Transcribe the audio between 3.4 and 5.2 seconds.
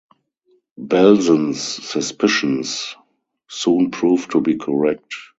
soon proved to be correct.